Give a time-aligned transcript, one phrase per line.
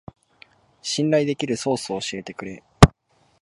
[0.81, 2.63] 信頼できるソースを教えてくれ